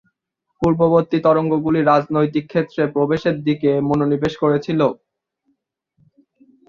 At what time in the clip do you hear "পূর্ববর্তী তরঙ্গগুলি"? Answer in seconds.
0.61-1.79